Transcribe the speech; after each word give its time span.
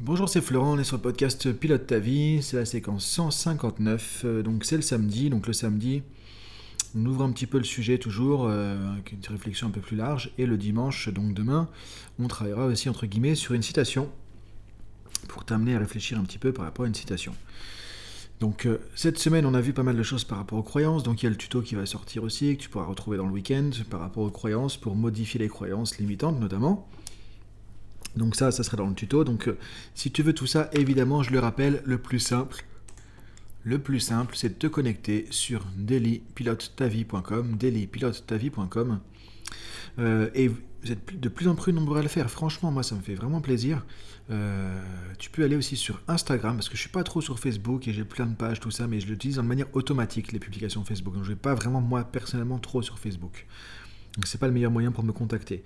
Bonjour, 0.00 0.28
c'est 0.28 0.40
Florent, 0.40 0.74
on 0.74 0.78
est 0.78 0.84
sur 0.84 0.96
le 0.96 1.02
podcast 1.02 1.52
Pilote 1.52 1.88
ta 1.88 1.98
vie, 1.98 2.40
c'est 2.40 2.56
la 2.56 2.64
séquence 2.64 3.04
159, 3.04 4.22
euh, 4.24 4.42
donc 4.44 4.64
c'est 4.64 4.76
le 4.76 4.82
samedi, 4.82 5.28
donc 5.28 5.48
le 5.48 5.52
samedi, 5.52 6.04
on 6.96 7.04
ouvre 7.04 7.24
un 7.24 7.32
petit 7.32 7.46
peu 7.46 7.58
le 7.58 7.64
sujet 7.64 7.98
toujours, 7.98 8.46
euh, 8.46 8.92
avec 8.92 9.10
une 9.10 9.18
réflexion 9.28 9.66
un 9.66 9.70
peu 9.70 9.80
plus 9.80 9.96
large, 9.96 10.30
et 10.38 10.46
le 10.46 10.56
dimanche, 10.56 11.08
donc 11.08 11.34
demain, 11.34 11.68
on 12.20 12.28
travaillera 12.28 12.66
aussi 12.66 12.88
entre 12.88 13.06
guillemets 13.06 13.34
sur 13.34 13.54
une 13.54 13.62
citation, 13.62 14.08
pour 15.26 15.44
t'amener 15.44 15.74
à 15.74 15.80
réfléchir 15.80 16.16
un 16.16 16.22
petit 16.22 16.38
peu 16.38 16.52
par 16.52 16.64
rapport 16.64 16.84
à 16.84 16.88
une 16.88 16.94
citation. 16.94 17.34
Donc 18.38 18.66
euh, 18.66 18.78
cette 18.94 19.18
semaine, 19.18 19.46
on 19.46 19.54
a 19.54 19.60
vu 19.60 19.72
pas 19.72 19.82
mal 19.82 19.96
de 19.96 20.02
choses 20.04 20.22
par 20.22 20.38
rapport 20.38 20.60
aux 20.60 20.62
croyances, 20.62 21.02
donc 21.02 21.22
il 21.22 21.24
y 21.24 21.26
a 21.26 21.30
le 21.30 21.36
tuto 21.36 21.60
qui 21.60 21.74
va 21.74 21.86
sortir 21.86 22.22
aussi, 22.22 22.56
que 22.56 22.62
tu 22.62 22.68
pourras 22.68 22.84
retrouver 22.84 23.16
dans 23.16 23.26
le 23.26 23.32
week-end, 23.32 23.70
par 23.90 23.98
rapport 23.98 24.22
aux 24.22 24.30
croyances, 24.30 24.76
pour 24.76 24.94
modifier 24.94 25.40
les 25.40 25.48
croyances 25.48 25.98
limitantes 25.98 26.38
notamment. 26.38 26.88
Donc 28.18 28.36
ça, 28.36 28.50
ça 28.50 28.62
serait 28.62 28.76
dans 28.76 28.88
le 28.88 28.94
tuto. 28.94 29.24
Donc 29.24 29.48
euh, 29.48 29.56
si 29.94 30.10
tu 30.10 30.22
veux 30.22 30.34
tout 30.34 30.46
ça, 30.46 30.68
évidemment, 30.72 31.22
je 31.22 31.32
le 31.32 31.38
rappelle, 31.38 31.82
le 31.84 31.98
plus 31.98 32.20
simple, 32.20 32.64
le 33.64 33.78
plus 33.78 34.00
simple, 34.00 34.36
c'est 34.36 34.50
de 34.50 34.54
te 34.54 34.66
connecter 34.66 35.26
sur 35.30 35.66
dailypilotetavie.com, 35.76 37.56
dailypilotetavie.com. 37.56 39.00
Euh, 39.98 40.30
et 40.34 40.48
vous 40.48 40.92
êtes 40.92 41.18
de 41.18 41.28
plus 41.28 41.48
en 41.48 41.54
plus 41.54 41.72
nombreux 41.72 41.98
à 41.98 42.02
le 42.02 42.08
faire. 42.08 42.30
Franchement, 42.30 42.70
moi, 42.70 42.82
ça 42.82 42.94
me 42.94 43.00
fait 43.00 43.14
vraiment 43.14 43.40
plaisir. 43.40 43.84
Euh, 44.30 44.80
tu 45.18 45.30
peux 45.30 45.42
aller 45.42 45.56
aussi 45.56 45.76
sur 45.76 46.00
Instagram, 46.06 46.56
parce 46.56 46.68
que 46.68 46.76
je 46.76 46.82
suis 46.82 46.90
pas 46.90 47.02
trop 47.02 47.20
sur 47.20 47.38
Facebook 47.38 47.88
et 47.88 47.92
j'ai 47.92 48.04
plein 48.04 48.26
de 48.26 48.34
pages, 48.34 48.60
tout 48.60 48.70
ça, 48.70 48.86
mais 48.86 49.00
je 49.00 49.06
l'utilise 49.06 49.38
en 49.38 49.42
manière 49.42 49.74
automatique, 49.74 50.32
les 50.32 50.38
publications 50.38 50.84
Facebook. 50.84 51.14
Donc 51.14 51.24
je 51.24 51.30
vais 51.30 51.36
pas 51.36 51.54
vraiment, 51.54 51.80
moi, 51.80 52.04
personnellement, 52.04 52.58
trop 52.58 52.82
sur 52.82 52.98
Facebook. 52.98 53.46
Donc 54.18 54.26
c'est 54.26 54.38
pas 54.38 54.48
le 54.48 54.52
meilleur 54.52 54.72
moyen 54.72 54.90
pour 54.90 55.04
me 55.04 55.12
contacter. 55.12 55.62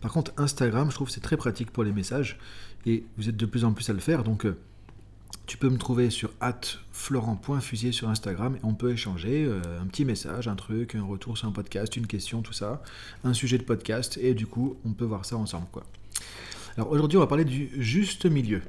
Par 0.00 0.12
contre, 0.12 0.32
Instagram, 0.36 0.90
je 0.90 0.94
trouve 0.94 1.10
c'est 1.10 1.20
très 1.20 1.36
pratique 1.36 1.72
pour 1.72 1.82
les 1.82 1.90
messages 1.90 2.38
et 2.86 3.04
vous 3.18 3.28
êtes 3.28 3.36
de 3.36 3.46
plus 3.46 3.64
en 3.64 3.72
plus 3.72 3.90
à 3.90 3.92
le 3.92 3.98
faire. 3.98 4.22
Donc 4.22 4.46
euh, 4.46 4.56
tu 5.46 5.58
peux 5.58 5.68
me 5.68 5.76
trouver 5.76 6.10
sur 6.10 6.30
florent.fusier 6.92 7.90
sur 7.90 8.08
Instagram 8.08 8.54
et 8.54 8.60
on 8.62 8.74
peut 8.74 8.92
échanger 8.92 9.44
euh, 9.44 9.60
un 9.82 9.86
petit 9.86 10.04
message, 10.04 10.46
un 10.46 10.54
truc, 10.54 10.94
un 10.94 11.02
retour 11.02 11.36
sur 11.36 11.48
un 11.48 11.50
podcast, 11.52 11.96
une 11.96 12.06
question, 12.06 12.42
tout 12.42 12.52
ça, 12.52 12.80
un 13.24 13.34
sujet 13.34 13.58
de 13.58 13.64
podcast 13.64 14.20
et 14.22 14.34
du 14.34 14.46
coup 14.46 14.76
on 14.84 14.92
peut 14.92 15.04
voir 15.04 15.24
ça 15.24 15.36
ensemble 15.36 15.66
quoi. 15.72 15.82
Alors 16.76 16.92
aujourd'hui 16.92 17.16
on 17.16 17.22
va 17.22 17.26
parler 17.26 17.44
du 17.44 17.70
juste 17.76 18.26
milieu. 18.26 18.62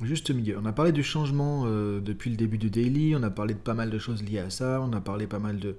Juste 0.00 0.30
milieu. 0.30 0.56
On 0.62 0.64
a 0.64 0.72
parlé 0.72 0.92
du 0.92 1.02
changement 1.02 1.64
euh, 1.66 2.00
depuis 2.00 2.30
le 2.30 2.36
début 2.36 2.58
du 2.58 2.70
daily, 2.70 3.16
on 3.16 3.22
a 3.24 3.30
parlé 3.30 3.54
de 3.54 3.58
pas 3.58 3.74
mal 3.74 3.90
de 3.90 3.98
choses 3.98 4.22
liées 4.22 4.38
à 4.38 4.48
ça, 4.48 4.80
on 4.80 4.92
a 4.92 5.00
parlé 5.00 5.26
pas 5.26 5.40
mal 5.40 5.58
de, 5.58 5.76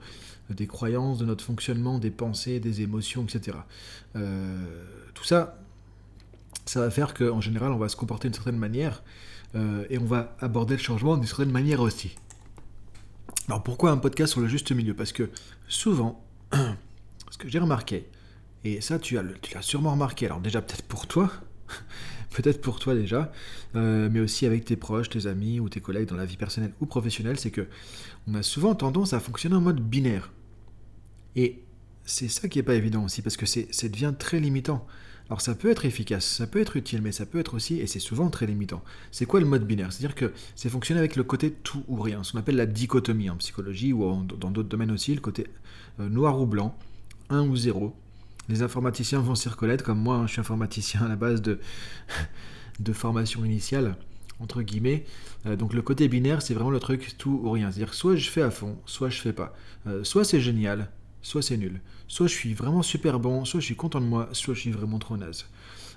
des 0.50 0.68
croyances, 0.68 1.20
de 1.20 1.26
notre 1.26 1.44
fonctionnement, 1.44 2.00
des 2.00 2.12
pensées, 2.12 2.60
des 2.60 2.82
émotions, 2.82 3.24
etc. 3.24 3.58
Euh, 4.18 4.84
tout 5.14 5.24
ça, 5.24 5.58
ça 6.66 6.82
va 6.82 6.90
faire 6.90 7.14
qu'en 7.14 7.40
général, 7.40 7.72
on 7.72 7.78
va 7.78 7.88
se 7.88 7.96
comporter 7.96 8.28
d'une 8.28 8.36
certaine 8.36 8.58
manière 8.58 9.04
euh, 9.56 9.86
et 9.90 9.98
on 9.98 10.06
va 10.06 10.36
aborder 10.42 10.76
le 10.76 10.82
changement 10.82 11.16
d'une 11.16 11.26
certaine 11.26 11.52
manière 11.52 11.80
aussi. 11.80 12.16
Alors 13.48 13.64
pourquoi 13.64 13.92
un 13.92 13.98
podcast 13.98 14.34
sur 14.34 14.42
le 14.42 14.48
juste 14.48 14.72
milieu? 14.74 14.94
Parce 14.94 15.14
que 15.14 15.30
souvent, 15.70 16.22
ce 16.52 17.38
que 17.38 17.48
j'ai 17.48 17.60
remarqué, 17.60 18.06
et 18.66 18.82
ça 18.82 19.00
tu 19.00 19.16
l'as 19.16 19.62
sûrement 19.62 19.92
remarqué, 19.92 20.26
alors 20.26 20.42
déjà 20.42 20.62
peut-être 20.62 20.84
pour 20.84 21.08
toi, 21.08 21.32
peut-être 22.42 22.62
pour 22.62 22.80
toi 22.80 22.96
déjà, 22.96 23.32
euh, 23.76 24.08
mais 24.10 24.22
aussi 24.22 24.46
avec 24.46 24.64
tes 24.64 24.78
proches, 24.78 25.10
tes 25.10 25.28
amis 25.28 25.60
ou 25.60 25.68
tes 25.68 25.82
collègues 25.82 26.08
dans 26.08 26.16
la 26.16 26.26
vie 26.26 26.38
personnelle 26.38 26.72
ou 26.80 26.86
professionnelle, 26.86 27.38
c'est 27.38 27.52
que 27.52 27.68
on 28.28 28.36
a 28.36 28.44
souvent 28.44 28.76
tendance 28.76 29.14
à 29.14 29.20
fonctionner 29.20 29.56
en 29.56 29.62
mode 29.62 29.82
binaire. 29.82 30.32
Et 31.36 31.60
c'est 32.06 32.30
ça 32.30 32.48
qui 32.48 32.58
n'est 32.60 32.64
pas 32.64 32.76
évident 32.76 33.04
aussi, 33.04 33.22
parce 33.22 33.36
que 33.36 33.46
ça 33.46 33.88
devient 33.90 34.14
très 34.18 34.40
limitant. 34.40 34.86
Alors 35.30 35.42
ça 35.42 35.54
peut 35.54 35.70
être 35.70 35.86
efficace, 35.86 36.26
ça 36.26 36.48
peut 36.48 36.60
être 36.60 36.76
utile, 36.76 37.02
mais 37.02 37.12
ça 37.12 37.26
peut 37.26 37.40
être 37.40 37.54
aussi, 37.54 37.80
et 37.80 37.88
c'est 37.88 38.00
souvent 38.00 38.30
très 38.30 38.48
limitant. 38.48 38.82
C'est 39.12 39.26
quoi 39.26 39.40
le 39.40 39.46
mode 39.46 39.68
binaire? 39.68 39.92
C'est-à-dire 39.92 40.16
que 40.16 40.34
c'est 40.56 40.70
fonctionner 40.70 41.00
avec 41.00 41.18
le 41.18 41.24
côté 41.24 41.52
tout 41.52 41.84
ou 41.88 42.02
rien, 42.02 42.24
ce 42.24 42.32
qu'on 42.32 42.40
appelle 42.40 42.56
la 42.56 42.66
dichotomie 42.66 43.30
en 43.30 43.36
psychologie 43.36 43.94
ou 43.94 44.04
dans 44.24 44.50
d'autres 44.50 44.70
domaines 44.70 44.92
aussi, 44.92 45.14
le 45.14 45.22
côté 45.22 45.48
euh, 46.00 46.10
noir 46.10 46.40
ou 46.42 46.48
blanc, 46.48 46.76
1 47.30 47.48
ou 47.48 47.56
0, 47.56 47.96
les 48.50 48.64
informaticiens 48.64 49.20
vont 49.20 49.36
s'y 49.36 49.48
reconnaître, 49.48 49.84
comme 49.84 50.00
moi, 50.00 50.16
hein, 50.16 50.28
je 50.28 50.34
suis 50.34 50.42
informaticien 50.42 51.02
à 51.04 51.08
la 51.08 51.16
base 51.16 51.42
de, 51.42 51.60
de 52.80 52.94
formation 52.94 53.46
initiale, 53.46 53.96
entre 54.40 54.64
guillemets. 54.64 55.06
Euh, 55.46 55.56
donc 55.56 55.74
le 55.74 55.82
côté 55.82 56.08
binaire, 56.08 56.42
c'est 56.42 56.56
vraiment 56.56 56.72
le 56.72 56.80
truc 56.80 57.16
tout 57.18 57.40
ou 57.44 57.52
rien. 57.52 57.72
C'est-à-dire 57.72 57.94
soit 57.94 58.16
je 58.16 58.30
fais 58.30 58.42
à 58.42 58.52
fond, 58.52 58.78
soit 58.86 59.10
je 59.10 59.22
fais 59.22 59.34
pas. 59.34 59.54
Euh, 59.88 60.04
soit 60.04 60.26
c'est 60.26 60.42
génial, 60.42 60.90
soit 61.22 61.44
c'est 61.44 61.58
nul. 61.58 61.80
Soit 62.08 62.28
je 62.28 62.34
suis 62.34 62.56
vraiment 62.56 62.82
super 62.82 63.20
bon, 63.20 63.46
soit 63.46 63.60
je 63.60 63.66
suis 63.66 63.76
content 63.76 64.02
de 64.02 64.06
moi, 64.06 64.30
soit 64.32 64.56
je 64.56 64.62
suis 64.62 64.72
vraiment 64.72 64.98
trop 64.98 65.16
naze. 65.16 65.46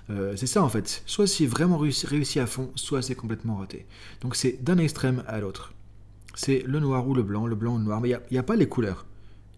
Euh, 0.09 0.35
c'est 0.35 0.47
ça 0.47 0.63
en 0.63 0.69
fait. 0.69 1.01
Soit 1.07 1.25
c'est 1.25 1.47
vraiment 1.47 1.77
réussi, 1.77 2.39
à 2.39 2.45
fond, 2.45 2.71
soit 2.75 3.01
c'est 3.01 3.15
complètement 3.15 3.57
raté. 3.57 3.87
Donc 4.21 4.35
c'est 4.35 4.63
d'un 4.63 4.77
extrême 4.77 5.23
à 5.27 5.39
l'autre. 5.39 5.73
C'est 6.35 6.63
le 6.67 6.79
noir 6.79 7.07
ou 7.07 7.15
le 7.15 7.23
blanc, 7.23 7.47
le 7.47 7.55
blanc 7.55 7.75
ou 7.75 7.77
le 7.79 7.83
noir, 7.83 7.99
mais 7.99 8.09
il 8.09 8.19
n'y 8.31 8.37
a, 8.37 8.41
a, 8.41 8.43
pas 8.43 8.55
les 8.55 8.67
couleurs. 8.67 9.05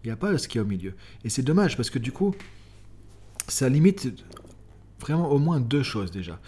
Il 0.04 0.08
n'y 0.08 0.12
a 0.12 0.16
pas 0.16 0.36
ce 0.38 0.46
qu'il 0.46 0.58
y 0.58 0.60
a 0.60 0.62
au 0.62 0.66
milieu. 0.66 0.94
Et 1.24 1.30
c'est 1.30 1.42
dommage 1.42 1.76
parce 1.76 1.90
que 1.90 1.98
du 1.98 2.12
coup, 2.12 2.34
ça 3.48 3.68
limite 3.68 4.12
vraiment 5.00 5.30
au 5.30 5.38
moins 5.38 5.60
deux 5.60 5.82
choses 5.82 6.10
déjà. 6.10 6.40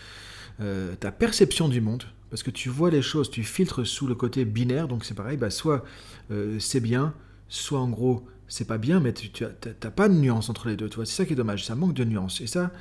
Euh, 0.61 0.95
ta 0.97 1.13
perception 1.13 1.69
du 1.69 1.81
monde, 1.81 2.05
parce 2.31 2.43
que 2.43 2.51
tu 2.51 2.69
vois 2.69 2.91
les 2.91 3.03
choses, 3.03 3.31
tu 3.31 3.45
filtres 3.45 3.87
sous 3.87 4.07
le 4.07 4.15
côté 4.15 4.45
binaire, 4.45 4.89
donc 4.89 5.05
c'est 5.05 5.15
pareil, 5.15 5.37
bah 5.37 5.51
soit 5.51 5.85
euh, 6.31 6.59
c'est 6.59 6.81
bien, 6.81 7.15
soit 7.49 7.79
en 7.79 7.89
gros 7.89 8.27
c'est 8.49 8.67
pas 8.67 8.79
bien, 8.79 8.99
mais 8.99 9.13
tu 9.13 9.31
n'as 9.45 9.91
pas 9.91 10.09
de 10.09 10.15
nuance 10.15 10.49
entre 10.49 10.69
les 10.69 10.77
deux, 10.77 10.89
c'est 10.91 11.05
ça 11.05 11.25
qui 11.27 11.35
est 11.35 11.37
dommage, 11.37 11.67
ça 11.67 11.75
manque 11.75 11.95
de 11.95 12.05
nuance. 12.05 12.41
Et 12.41 12.47
ça, 12.47 12.73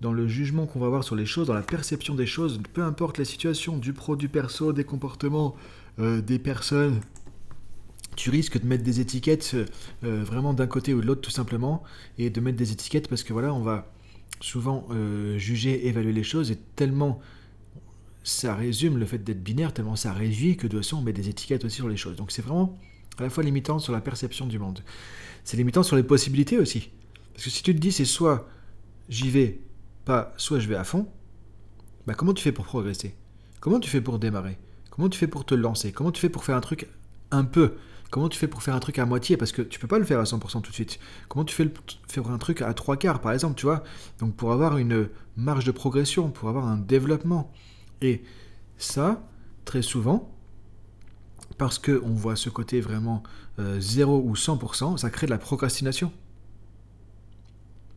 dans 0.00 0.12
le 0.12 0.26
jugement 0.26 0.66
qu'on 0.66 0.80
va 0.80 0.86
avoir 0.86 1.04
sur 1.04 1.14
les 1.14 1.24
choses, 1.24 1.46
dans 1.46 1.54
la 1.54 1.62
perception 1.62 2.14
des 2.14 2.26
choses, 2.26 2.60
peu 2.72 2.82
importe 2.82 3.18
la 3.18 3.24
situation, 3.24 3.78
du 3.78 3.92
pro, 3.92 4.16
du 4.16 4.28
perso, 4.28 4.72
des 4.72 4.84
comportements, 4.84 5.54
euh, 6.00 6.20
des 6.20 6.40
personnes, 6.40 7.00
tu 8.16 8.30
risques 8.30 8.60
de 8.60 8.66
mettre 8.66 8.84
des 8.84 9.00
étiquettes 9.00 9.54
euh, 9.54 10.24
vraiment 10.24 10.54
d'un 10.54 10.66
côté 10.66 10.94
ou 10.94 11.00
de 11.00 11.06
l'autre 11.06 11.20
tout 11.20 11.30
simplement, 11.30 11.82
et 12.18 12.30
de 12.30 12.40
mettre 12.40 12.56
des 12.56 12.72
étiquettes 12.72 13.08
parce 13.08 13.22
que 13.22 13.32
voilà, 13.32 13.52
on 13.52 13.60
va 13.60 13.92
souvent 14.40 14.86
euh, 14.90 15.38
juger, 15.38 15.86
évaluer 15.86 16.12
les 16.12 16.22
choses, 16.22 16.50
et 16.50 16.58
tellement 16.76 17.20
ça 18.22 18.54
résume 18.54 18.98
le 18.98 19.06
fait 19.06 19.18
d'être 19.18 19.42
binaire, 19.42 19.72
tellement 19.72 19.96
ça 19.96 20.12
réduit 20.12 20.56
que 20.56 20.66
de 20.66 20.72
toute 20.72 20.82
façon 20.82 20.98
on 20.98 21.02
met 21.02 21.12
des 21.12 21.28
étiquettes 21.28 21.64
aussi 21.64 21.76
sur 21.76 21.88
les 21.88 21.96
choses. 21.96 22.16
Donc 22.16 22.30
c'est 22.30 22.42
vraiment 22.42 22.78
à 23.18 23.22
la 23.22 23.30
fois 23.30 23.44
limitant 23.44 23.78
sur 23.78 23.92
la 23.92 24.00
perception 24.00 24.46
du 24.46 24.58
monde. 24.58 24.80
C'est 25.44 25.56
limitant 25.56 25.82
sur 25.82 25.96
les 25.96 26.02
possibilités 26.02 26.58
aussi. 26.58 26.90
Parce 27.32 27.44
que 27.44 27.50
si 27.50 27.62
tu 27.62 27.74
te 27.74 27.80
dis 27.80 27.92
c'est 27.92 28.04
soit 28.04 28.48
j'y 29.08 29.30
vais 29.30 29.60
pas, 30.04 30.32
soit 30.36 30.58
je 30.58 30.68
vais 30.68 30.76
à 30.76 30.84
fond, 30.84 31.06
bah 32.06 32.14
comment 32.14 32.32
tu 32.32 32.42
fais 32.42 32.52
pour 32.52 32.64
progresser? 32.64 33.14
Comment 33.60 33.80
tu 33.80 33.90
fais 33.90 34.00
pour 34.00 34.18
démarrer? 34.18 34.58
Comment 34.90 35.08
tu 35.08 35.18
fais 35.18 35.26
pour 35.26 35.44
te 35.44 35.54
lancer? 35.54 35.92
Comment 35.92 36.12
tu 36.12 36.20
fais 36.20 36.28
pour 36.28 36.44
faire 36.44 36.56
un 36.56 36.60
truc 36.60 36.86
un 37.34 37.44
peu 37.44 37.74
Comment 38.14 38.28
tu 38.28 38.38
fais 38.38 38.46
pour 38.46 38.62
faire 38.62 38.76
un 38.76 38.78
truc 38.78 39.00
à 39.00 39.06
moitié? 39.06 39.36
Parce 39.36 39.50
que 39.50 39.60
tu 39.60 39.80
peux 39.80 39.88
pas 39.88 39.98
le 39.98 40.04
faire 40.04 40.20
à 40.20 40.22
100% 40.22 40.62
tout 40.62 40.70
de 40.70 40.74
suite. 40.74 41.00
Comment 41.28 41.44
tu 41.44 41.52
fais 41.52 41.68
faire 42.06 42.30
un 42.30 42.38
truc 42.38 42.62
à 42.62 42.72
trois 42.72 42.96
quarts, 42.96 43.20
par 43.20 43.32
exemple, 43.32 43.56
tu 43.56 43.66
vois? 43.66 43.82
Donc 44.20 44.36
pour 44.36 44.52
avoir 44.52 44.78
une 44.78 45.08
marge 45.36 45.64
de 45.64 45.72
progression, 45.72 46.30
pour 46.30 46.48
avoir 46.48 46.68
un 46.68 46.76
développement. 46.76 47.52
Et 48.02 48.22
ça, 48.78 49.26
très 49.64 49.82
souvent, 49.82 50.32
parce 51.58 51.80
qu'on 51.80 52.14
voit 52.14 52.36
ce 52.36 52.50
côté 52.50 52.80
vraiment 52.80 53.24
0 53.58 54.16
euh, 54.16 54.22
ou 54.22 54.34
100%, 54.34 54.96
ça 54.96 55.10
crée 55.10 55.26
de 55.26 55.32
la 55.32 55.38
procrastination. 55.38 56.12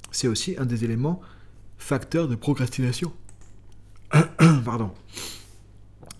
C'est 0.09 0.27
aussi 0.27 0.55
un 0.57 0.65
des 0.65 0.83
éléments 0.83 1.21
facteurs 1.77 2.27
de 2.27 2.33
procrastination. 2.33 3.13
Pardon. 4.65 4.95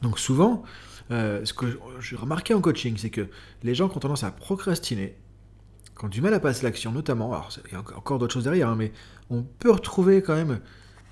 Donc 0.04 0.20
souvent, 0.20 0.62
euh, 1.12 1.46
ce 1.46 1.54
que 1.54 1.80
j'ai 2.00 2.16
remarqué 2.16 2.54
en 2.54 2.62
coaching, 2.62 2.96
c'est 2.98 3.10
que 3.10 3.28
les 3.64 3.76
gens 3.76 3.90
qui 3.90 3.98
ont 3.98 4.00
tendance 4.00 4.24
à 4.24 4.32
procrastiner, 4.32 5.16
qui 5.98 6.06
ont 6.06 6.10
du 6.10 6.22
mal 6.22 6.34
à 6.34 6.40
passer 6.40 6.64
l'action, 6.64 6.92
notamment, 6.92 7.34
alors 7.34 7.50
il 7.66 7.74
y 7.74 7.76
a 7.76 7.80
encore 7.80 8.20
d'autres 8.20 8.34
choses 8.34 8.44
derrière, 8.44 8.70
hein, 8.70 8.76
mais 8.78 8.92
on 9.30 9.44
peut 9.44 9.72
retrouver 9.72 10.22
quand 10.22 10.36
même 10.36 10.60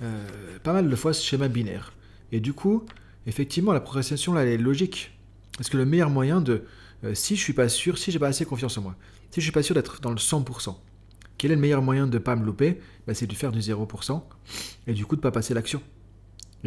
euh, 0.01 0.27
pas 0.63 0.73
mal 0.73 0.89
de 0.89 0.95
fois 0.95 1.13
ce 1.13 1.23
schéma 1.23 1.47
binaire. 1.47 1.93
Et 2.31 2.39
du 2.39 2.53
coup, 2.53 2.85
effectivement, 3.25 3.73
la 3.73 3.79
procrastination, 3.79 4.33
là, 4.33 4.43
elle 4.43 4.49
est 4.49 4.57
logique. 4.57 5.17
Parce 5.57 5.69
que 5.69 5.77
le 5.77 5.85
meilleur 5.85 6.09
moyen 6.09 6.41
de, 6.41 6.65
euh, 7.03 7.13
si 7.13 7.35
je 7.35 7.41
suis 7.41 7.53
pas 7.53 7.69
sûr, 7.69 7.97
si 7.97 8.11
j'ai 8.11 8.19
pas 8.19 8.27
assez 8.27 8.45
confiance 8.45 8.77
en 8.77 8.81
moi, 8.81 8.95
si 9.31 9.39
je 9.39 9.45
suis 9.45 9.51
pas 9.51 9.63
sûr 9.63 9.75
d'être 9.75 10.01
dans 10.01 10.11
le 10.11 10.17
100%, 10.17 10.75
quel 11.37 11.51
est 11.51 11.55
le 11.55 11.61
meilleur 11.61 11.81
moyen 11.81 12.07
de 12.07 12.13
ne 12.13 12.19
pas 12.23 12.35
me 12.35 12.45
louper? 12.45 12.79
Bah, 13.07 13.13
C'est 13.13 13.27
de 13.27 13.33
faire 13.33 13.51
du 13.51 13.59
0% 13.59 14.23
et 14.87 14.93
du 14.93 15.05
coup 15.05 15.15
de 15.15 15.19
ne 15.19 15.23
pas 15.23 15.31
passer 15.31 15.53
l'action. 15.53 15.81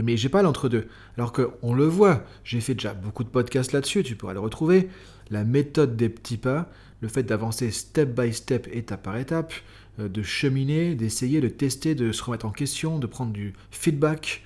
Mais 0.03 0.17
j'ai 0.17 0.29
pas 0.29 0.43
l'entre-deux. 0.43 0.89
Alors 1.17 1.33
qu'on 1.33 1.75
le 1.75 1.85
voit, 1.85 2.25
j'ai 2.45 2.61
fait 2.61 2.75
déjà 2.75 2.95
beaucoup 2.95 3.25
de 3.25 3.29
podcasts 3.29 3.73
là-dessus, 3.73 4.03
tu 4.03 4.17
pourras 4.17 4.35
le 4.35 4.41
retrouver. 4.41 4.89
La 5.31 5.45
méthode 5.45 5.97
des 5.97 6.09
petits 6.09 6.39
pas, 6.39 6.71
le 7.01 7.09
fait 7.09 7.23
d'avancer 7.23 7.71
step 7.71 8.19
by 8.19 8.33
step, 8.33 8.69
étape 8.73 9.03
par 9.03 9.17
étape, 9.17 9.53
euh, 10.01 10.09
de 10.09 10.23
cheminer, 10.23 10.95
d'essayer, 10.95 11.41
de 11.41 11.49
tester, 11.49 11.95
de 11.95 12.13
se 12.13 12.23
remettre 12.23 12.47
en 12.47 12.51
question, 12.51 12.99
de 12.99 13.07
prendre 13.07 13.33
du 13.33 13.55
feedback. 13.71 14.43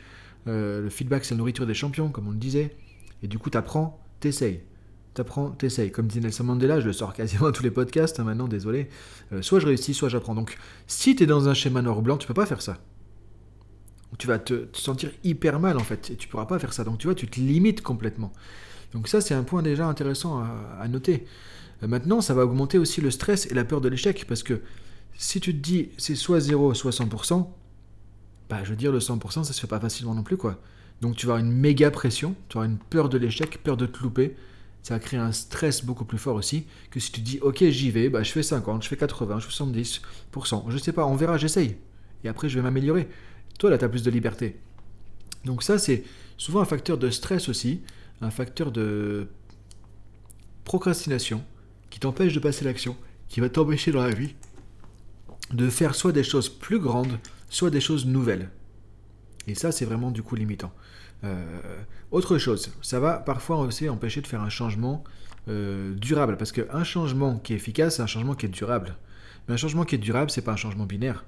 Euh, 0.48 0.82
le 0.82 0.90
feedback, 0.90 1.24
c'est 1.24 1.34
la 1.34 1.38
nourriture 1.38 1.66
des 1.66 1.74
champions, 1.74 2.08
comme 2.08 2.28
on 2.28 2.32
le 2.32 2.36
disait. 2.36 2.74
Et 3.22 3.28
du 3.28 3.38
coup, 3.38 3.50
t'apprends, 3.50 4.00
t'essayes. 4.20 4.60
T'apprends, 5.14 5.50
t'essayes. 5.50 5.92
Comme 5.92 6.06
disait 6.06 6.20
Nelson 6.20 6.44
Mandela, 6.44 6.80
je 6.80 6.86
le 6.86 6.92
sors 6.92 7.12
quasiment 7.12 7.46
à 7.46 7.52
tous 7.52 7.62
les 7.62 7.70
podcasts 7.70 8.18
hein, 8.18 8.24
maintenant, 8.24 8.48
désolé. 8.48 8.88
Euh, 9.32 9.42
soit 9.42 9.60
je 9.60 9.66
réussis, 9.66 9.94
soit 9.94 10.08
j'apprends. 10.08 10.34
Donc, 10.34 10.56
si 10.86 11.14
tu 11.14 11.24
es 11.24 11.26
dans 11.26 11.48
un 11.48 11.54
schéma 11.54 11.82
noir-blanc, 11.82 12.16
tu 12.16 12.26
peux 12.26 12.34
pas 12.34 12.46
faire 12.46 12.62
ça 12.62 12.78
tu 14.18 14.26
vas 14.26 14.38
te, 14.38 14.66
sentir 14.72 15.10
hyper 15.24 15.58
mal 15.60 15.76
en 15.76 15.84
fait, 15.84 16.10
et 16.10 16.16
tu 16.16 16.28
pourras 16.28 16.46
pas 16.46 16.58
faire 16.58 16.72
ça. 16.72 16.84
Donc 16.84 16.98
tu 16.98 17.06
vois, 17.06 17.14
tu 17.14 17.26
te 17.26 17.40
limites 17.40 17.82
complètement. 17.82 18.32
Donc 18.92 19.08
ça, 19.08 19.20
c'est 19.20 19.34
un 19.34 19.42
point 19.42 19.62
déjà 19.62 19.86
intéressant 19.86 20.44
à, 20.78 20.86
noter. 20.88 21.26
Euh, 21.82 21.88
maintenant, 21.88 22.20
ça 22.20 22.34
va 22.34 22.44
augmenter 22.44 22.78
aussi 22.78 23.00
le 23.00 23.10
stress 23.10 23.46
et 23.46 23.54
la 23.54 23.64
peur 23.64 23.80
de 23.80 23.88
l'échec, 23.88 24.26
parce 24.28 24.42
que 24.42 24.60
si 25.16 25.40
tu 25.40 25.54
te 25.54 25.58
dis 25.58 25.90
c'est 25.96 26.14
soit 26.14 26.40
0, 26.40 26.74
soit 26.74 26.90
100%, 26.90 27.48
bah 28.50 28.60
je 28.64 28.70
veux 28.70 28.76
dire 28.76 28.92
le 28.92 28.98
100%, 28.98 29.44
ça 29.44 29.52
se 29.52 29.60
fait 29.60 29.66
pas 29.66 29.80
facilement 29.80 30.14
non 30.14 30.22
plus 30.22 30.36
quoi. 30.36 30.60
Donc 31.00 31.16
tu 31.16 31.26
vas 31.26 31.34
avoir 31.34 31.46
une 31.46 31.52
méga 31.52 31.90
pression, 31.90 32.34
tu 32.48 32.58
auras 32.58 32.66
une 32.66 32.78
peur 32.78 33.08
de 33.08 33.18
l'échec, 33.18 33.62
peur 33.62 33.76
de 33.76 33.86
te 33.86 34.02
louper. 34.02 34.36
Ça 34.82 34.94
va 34.94 35.00
créer 35.00 35.20
un 35.20 35.30
stress 35.30 35.84
beaucoup 35.84 36.04
plus 36.04 36.18
fort 36.18 36.34
aussi 36.34 36.66
que 36.90 36.98
si 36.98 37.12
tu 37.12 37.20
dis 37.20 37.38
ok 37.40 37.64
j'y 37.68 37.90
vais, 37.90 38.08
bah, 38.08 38.24
je 38.24 38.32
fais 38.32 38.42
50, 38.42 38.82
je 38.82 38.88
fais 38.88 38.96
80, 38.96 39.38
je 39.38 39.46
fais 39.46 39.64
70%. 39.64 40.64
Je 40.68 40.78
sais 40.78 40.92
pas, 40.92 41.06
on 41.06 41.14
verra, 41.14 41.38
j'essaye. 41.38 41.76
Et 42.24 42.28
après 42.28 42.48
je 42.48 42.56
vais 42.56 42.62
m'améliorer. 42.62 43.08
Toi 43.58 43.70
là 43.70 43.78
tu 43.78 43.84
as 43.84 43.88
plus 43.88 44.02
de 44.02 44.10
liberté. 44.10 44.60
Donc 45.44 45.62
ça 45.62 45.78
c'est 45.78 46.04
souvent 46.36 46.60
un 46.60 46.66
facteur 46.66 46.98
de 46.98 47.10
stress 47.10 47.48
aussi, 47.48 47.82
un 48.20 48.30
facteur 48.30 48.72
de 48.72 49.28
procrastination 50.64 51.44
qui 51.90 52.00
t'empêche 52.00 52.32
de 52.32 52.40
passer 52.40 52.64
l'action, 52.64 52.96
qui 53.28 53.40
va 53.40 53.48
t'empêcher 53.48 53.92
dans 53.92 54.02
la 54.02 54.10
vie 54.10 54.34
de 55.52 55.68
faire 55.68 55.94
soit 55.94 56.12
des 56.12 56.24
choses 56.24 56.48
plus 56.48 56.78
grandes, 56.78 57.18
soit 57.50 57.70
des 57.70 57.80
choses 57.80 58.06
nouvelles. 58.06 58.50
Et 59.46 59.54
ça, 59.54 59.72
c'est 59.72 59.84
vraiment 59.84 60.10
du 60.10 60.22
coup 60.22 60.34
limitant. 60.34 60.72
Euh, 61.24 61.44
autre 62.10 62.38
chose, 62.38 62.72
ça 62.80 63.00
va 63.00 63.18
parfois 63.18 63.58
aussi 63.58 63.88
empêcher 63.88 64.20
de 64.20 64.26
faire 64.26 64.42
un 64.42 64.48
changement 64.48 65.04
euh, 65.48 65.94
durable, 65.94 66.36
parce 66.36 66.52
qu'un 66.52 66.84
changement 66.84 67.38
qui 67.38 67.52
est 67.52 67.56
efficace, 67.56 67.96
c'est 67.96 68.02
un 68.02 68.06
changement 68.06 68.34
qui 68.34 68.46
est 68.46 68.50
durable. 68.50 68.96
Mais 69.46 69.54
un 69.54 69.56
changement 69.56 69.84
qui 69.84 69.96
est 69.96 69.98
durable, 69.98 70.30
c'est 70.30 70.42
pas 70.42 70.52
un 70.52 70.56
changement 70.56 70.86
binaire. 70.86 71.24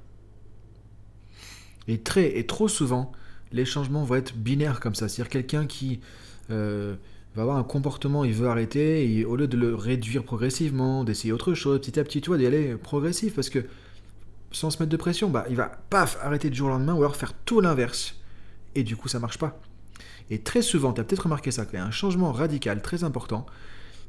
Et 1.89 2.01
très 2.01 2.39
et 2.39 2.47
trop 2.47 2.69
souvent, 2.69 3.13
les 3.53 3.65
changements 3.65 4.05
vont 4.05 4.17
être 4.17 4.35
binaires 4.35 4.81
comme 4.81 4.95
ça. 4.95 5.09
C'est-à-dire 5.09 5.31
quelqu'un 5.31 5.67
qui 5.67 6.01
euh, 6.51 6.95
va 7.35 7.43
avoir 7.43 7.57
un 7.57 7.65
comportement, 7.65 8.25
il 8.25 8.33
veut 8.33 8.49
arrêter, 8.49 9.11
et 9.11 9.25
au 9.25 9.37
lieu 9.37 9.49
de 9.49 9.57
le 9.57 9.75
réduire 9.75 10.25
progressivement, 10.25 11.05
d'essayer 11.05 11.33
autre 11.33 11.55
chose, 11.55 11.81
petit 11.81 11.99
à 11.99 12.05
petit, 12.05 12.21
tu 12.21 12.29
vois, 12.29 12.39
d'y 12.39 12.47
aller 12.47 12.77
progressif, 12.77 13.35
parce 13.35 13.51
que 13.51 13.65
sans 14.53 14.71
se 14.71 14.79
mettre 14.79 14.91
de 14.91 14.97
pression, 14.97 15.31
bah, 15.31 15.45
il 15.51 15.57
va 15.57 15.71
paf 15.91 16.17
arrêter 16.23 16.49
du 16.49 16.57
jour 16.57 16.69
au 16.69 16.71
lendemain 16.71 16.95
ou 16.95 16.99
alors 16.99 17.17
faire 17.17 17.33
tout 17.45 17.61
l'inverse. 17.61 18.17
Et 18.75 18.85
du 18.85 18.97
coup, 18.97 19.09
ça 19.09 19.19
marche 19.19 19.39
pas. 19.39 19.61
Et 20.31 20.39
très 20.39 20.63
souvent, 20.63 20.93
tu 20.93 21.01
as 21.01 21.05
peut-être 21.05 21.25
remarqué 21.25 21.51
ça, 21.51 21.67
qu'il 21.67 21.79
y 21.79 21.83
a 21.83 21.85
un 21.85 21.91
changement 21.91 22.33
radical 22.33 22.81
très 22.81 23.05
important. 23.05 23.47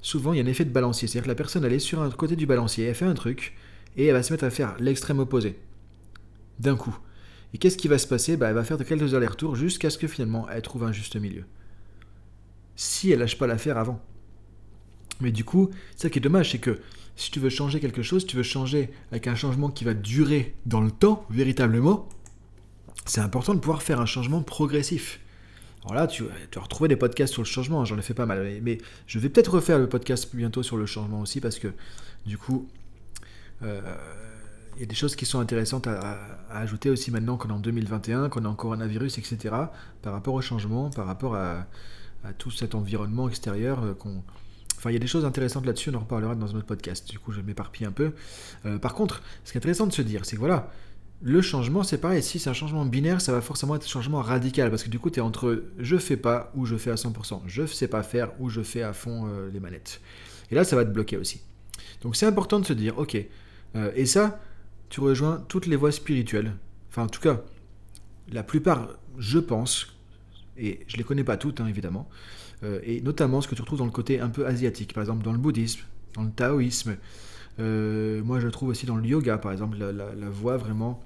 Souvent, 0.02 0.34
il 0.34 0.38
y 0.38 0.40
a 0.40 0.44
un 0.44 0.48
effet 0.48 0.66
de 0.66 0.70
balancier. 0.70 1.08
C'est-à-dire 1.08 1.24
que 1.24 1.30
la 1.30 1.36
personne, 1.36 1.66
elle 1.66 1.74
est 1.74 1.80
sur 1.80 2.02
un 2.02 2.10
côté 2.12 2.36
du 2.36 2.46
balancier, 2.46 2.86
elle 2.86 2.96
fait 2.96 3.06
un 3.06 3.14
truc, 3.16 3.56
et 3.98 4.06
elle 4.06 4.14
va 4.14 4.24
se 4.24 4.32
mettre 4.32 4.46
à 4.46 4.50
faire 4.50 4.76
l'extrême 4.80 5.20
opposé. 5.20 5.60
D'un 6.60 6.76
coup. 6.76 6.96
Et 7.56 7.58
qu'est-ce 7.58 7.78
qui 7.78 7.88
va 7.88 7.98
se 7.98 8.06
passer? 8.06 8.36
Bah, 8.36 8.50
Elle 8.50 8.56
va 8.56 8.66
faire 8.66 8.78
de 8.78 8.84
quelques 8.84 9.14
allers-retours 9.14 9.56
jusqu'à 9.56 9.90
ce 9.90 9.98
que 9.98 10.08
finalement, 10.08 10.46
elle 10.50 10.62
trouve 10.62 10.84
un 10.84 10.92
juste 10.92 11.16
milieu. 11.16 11.46
Si 12.76 13.14
elle 13.14 13.20
lâche 13.20 13.38
pas 13.38 13.48
l'affaire 13.48 13.78
avant. 13.78 14.02
Mais 15.22 15.32
du 15.32 15.46
coup, 15.46 15.70
ça 15.96 16.10
qui 16.10 16.20
est 16.20 16.22
dommage, 16.22 16.52
c'est 16.52 16.58
que 16.58 16.82
si 17.16 17.32
tu 17.32 17.40
veux 17.40 17.48
changer 17.48 17.80
quelque 17.80 18.02
chose, 18.02 18.28
tu 18.28 18.36
veux 18.36 18.44
changer 18.44 18.90
avec 19.10 19.28
un 19.28 19.36
changement 19.36 19.70
qui 19.70 19.86
va 19.86 19.94
durer 19.94 20.54
dans 20.66 20.82
le 20.82 20.92
temps, 20.92 21.26
véritablement, 21.30 22.10
c'est 23.06 23.22
important 23.22 23.54
de 23.54 23.60
pouvoir 23.60 23.84
faire 23.84 24.02
un 24.02 24.06
changement 24.06 24.42
progressif. 24.42 25.22
Alors 25.86 25.96
là, 25.96 26.08
tu, 26.08 26.24
tu 26.52 26.60
vas 26.60 26.64
retrouver 26.64 26.90
des 26.90 26.98
podcasts 26.98 27.32
sur 27.32 27.42
le 27.42 27.48
changement, 27.48 27.80
hein, 27.80 27.86
j'en 27.86 27.98
ai 27.98 28.02
fait 28.02 28.14
pas 28.14 28.26
mal. 28.26 28.60
Mais 28.64 28.80
je 29.08 29.18
vais 29.18 29.30
peut-être 29.30 29.54
refaire 29.54 29.80
le 29.80 29.88
podcast 29.88 30.36
bientôt 30.36 30.62
sur 30.62 30.76
le 30.76 30.86
changement 30.86 31.22
aussi, 31.22 31.40
parce 31.40 31.60
que 31.60 31.70
du 32.26 32.38
coup, 32.38 32.68
euh, 33.64 33.80
il 34.76 34.82
y 34.82 34.84
a 34.84 34.88
des 34.88 34.96
choses 34.96 35.16
qui 35.16 35.26
sont 35.26 35.40
intéressantes 35.40 35.88
à, 35.88 36.18
ajouter 36.50 36.90
aussi 36.90 37.12
maintenant 37.12 37.38
qu'on 37.38 37.50
est 37.50 37.54
en 37.54 37.60
2021, 37.60 38.30
qu'on 38.30 38.44
est 38.44 38.48
en 38.48 38.56
coronavirus, 38.56 39.18
etc., 39.18 39.56
par 40.02 40.14
rapport 40.14 40.34
au 40.34 40.42
changement, 40.42 40.90
par 40.90 41.06
rapport 41.06 41.36
à, 41.36 41.68
tout 42.40 42.50
cet 42.50 42.74
environnement 42.74 43.30
extérieur 43.30 43.84
euh, 43.84 43.94
Enfin, 44.78 44.90
il 44.90 44.94
y 44.94 44.96
a 44.96 45.00
des 45.00 45.08
choses 45.08 45.26
intéressantes 45.26 45.66
là-dessus, 45.66 45.92
on 45.92 45.96
en 45.96 46.00
reparlera 46.00 46.34
dans 46.34 46.54
un 46.54 46.58
autre 46.58 46.66
podcast. 46.66 47.08
Du 47.10 47.20
coup, 47.20 47.32
je 47.32 47.42
m'éparpille 47.42 47.86
un 47.86 47.92
peu. 47.92 48.14
Euh, 48.66 48.80
par 48.80 48.96
contre, 48.96 49.22
ce 49.44 49.52
qui 49.52 49.58
est 49.58 49.60
intéressant 49.60 49.86
de 49.86 49.94
se 49.94 50.02
dire, 50.02 50.26
c'est 50.26 50.36
que 50.36 50.40
voilà, 50.40 50.72
le 51.22 51.42
changement, 51.42 51.84
c'est 51.84 52.00
pareil. 52.00 52.22
Si 52.24 52.40
c'est 52.40 52.50
un 52.50 52.54
changement 52.54 52.84
binaire, 52.84 53.22
ça 53.22 53.32
va 53.32 53.42
forcément 53.42 53.76
être 53.76 53.86
un 53.86 53.88
changement 53.88 54.22
radical. 54.22 54.70
Parce 54.72 54.84
que 54.84 54.90
du 54.90 55.00
coup, 55.00 55.10
tu 55.12 55.20
es 55.20 55.22
entre 55.22 55.66
je 55.78 55.98
fais 55.98 56.18
pas 56.18 56.52
ou 56.56 56.66
je 56.66 56.76
fais 56.76 56.92
à 56.92 56.96
100%. 56.96 57.42
Je 57.46 57.66
sais 57.66 57.88
pas 57.88 58.04
faire 58.04 58.32
ou 58.40 58.50
je 58.50 58.62
fais 58.62 58.82
à 58.82 58.94
fond 58.94 59.28
euh, 59.28 59.50
les 59.52 59.60
manettes. 59.60 60.02
Et 60.52 60.56
là, 60.56 60.64
ça 60.64 60.76
va 60.76 60.84
te 60.84 60.90
bloquer 60.90 61.18
aussi. 61.18 61.42
Donc, 62.02 62.16
c'est 62.16 62.26
important 62.26 62.60
de 62.60 62.66
se 62.66 62.74
dire, 62.74 62.98
ok. 62.98 63.18
Et 63.96 64.06
ça, 64.06 64.40
tu 64.90 65.00
rejoins 65.00 65.44
toutes 65.48 65.66
les 65.66 65.76
voies 65.76 65.92
spirituelles. 65.92 66.54
Enfin, 66.90 67.04
en 67.04 67.08
tout 67.08 67.22
cas, 67.22 67.42
la 68.32 68.44
plupart, 68.44 68.90
je 69.18 69.40
pense, 69.40 69.88
et 70.58 70.80
je 70.88 70.98
les 70.98 71.04
connais 71.04 71.24
pas 71.24 71.38
toutes, 71.38 71.62
hein, 71.62 71.68
évidemment, 71.68 72.10
euh, 72.64 72.80
et 72.84 73.02
notamment 73.02 73.42
ce 73.42 73.48
que 73.48 73.56
tu 73.56 73.62
retrouves 73.62 73.80
dans 73.80 73.86
le 73.86 73.92
côté 73.92 74.20
un 74.20 74.30
peu 74.30 74.46
asiatique, 74.46 74.94
par 74.94 75.04
exemple 75.04 75.24
dans 75.24 75.34
le 75.34 75.38
bouddhisme, 75.38 75.82
dans 76.14 76.24
le 76.24 76.32
taoïsme. 76.32 76.98
Euh, 77.60 78.24
moi, 78.24 78.40
je 78.40 78.48
trouve 78.48 78.70
aussi 78.70 78.86
dans 78.86 78.98
le 78.98 79.06
yoga, 79.06 79.38
par 79.38 79.52
exemple, 79.52 79.78
la, 79.78 80.30
voie 80.30 80.58
vraiment 80.58 81.04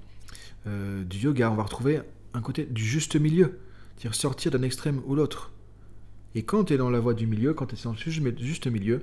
euh, 0.66 1.04
du 1.04 1.18
yoga. 1.18 1.50
On 1.50 1.54
va 1.54 1.62
retrouver 1.62 2.00
un 2.34 2.40
côté 2.40 2.64
du 2.64 2.84
juste 2.84 3.16
milieu, 3.16 3.58
c'est-à-dire 3.96 4.14
sortir 4.14 4.50
d'un 4.50 4.62
extrême 4.62 5.00
ou 5.06 5.14
l'autre. 5.14 5.52
Et 6.34 6.42
quand 6.44 6.64
tu 6.64 6.74
es 6.74 6.76
dans 6.76 6.90
la 6.90 7.00
voie 7.00 7.14
du 7.14 7.26
milieu, 7.26 7.54
quand 7.54 7.66
tu 7.66 7.74
es 7.74 7.78
dans 7.82 7.92
le 7.92 8.36
juste 8.38 8.66
milieu, 8.68 9.02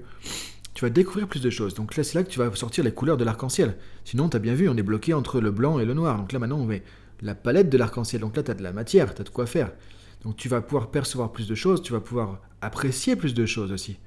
tu 0.77 0.85
vas 0.85 0.91
découvrir 0.91 1.27
plus 1.27 1.41
de 1.41 1.49
choses. 1.49 1.73
Donc 1.73 1.97
là, 1.97 2.03
c'est 2.03 2.13
là 2.13 2.23
que 2.23 2.29
tu 2.29 2.37
vas 2.37 2.53
sortir 2.53 2.83
les 2.83 2.91
couleurs 2.91 3.17
de 3.17 3.23
l'arc-en-ciel. 3.23 3.77
Sinon, 4.05 4.29
tu 4.29 4.37
as 4.37 4.39
bien 4.39 4.53
vu, 4.53 4.69
on 4.69 4.77
est 4.77 4.83
bloqué 4.83 5.11
entre 5.15 5.41
le 5.41 5.49
blanc 5.49 5.79
et 5.79 5.85
le 5.85 5.95
noir. 5.95 6.19
Donc 6.19 6.31
là, 6.31 6.37
maintenant, 6.37 6.59
on 6.59 6.65
met 6.65 6.83
la 7.23 7.33
palette 7.33 7.71
de 7.71 7.79
l'arc-en-ciel. 7.79 8.21
Donc 8.21 8.37
là, 8.37 8.43
tu 8.43 8.51
as 8.51 8.53
de 8.53 8.61
la 8.61 8.71
matière, 8.71 9.15
tu 9.15 9.21
as 9.21 9.23
de 9.23 9.29
quoi 9.29 9.47
faire. 9.47 9.71
Donc 10.23 10.35
tu 10.35 10.47
vas 10.47 10.61
pouvoir 10.61 10.91
percevoir 10.91 11.31
plus 11.31 11.47
de 11.47 11.55
choses, 11.55 11.81
tu 11.81 11.93
vas 11.93 11.99
pouvoir 11.99 12.41
apprécier 12.61 13.15
plus 13.15 13.33
de 13.33 13.43
choses 13.47 13.71
aussi. 13.71 13.97